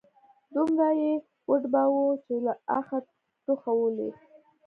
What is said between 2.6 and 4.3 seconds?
اخه، ټوخه ولوېد